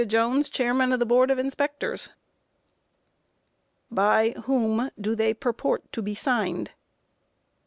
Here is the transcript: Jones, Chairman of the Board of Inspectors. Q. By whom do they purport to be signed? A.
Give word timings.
Jones, 0.07 0.49
Chairman 0.49 0.91
of 0.91 0.99
the 0.99 1.05
Board 1.05 1.29
of 1.29 1.37
Inspectors. 1.37 2.07
Q. 2.07 2.13
By 3.91 4.31
whom 4.45 4.89
do 4.99 5.15
they 5.15 5.31
purport 5.31 5.91
to 5.91 6.01
be 6.01 6.15
signed? 6.15 6.69
A. 6.69 6.73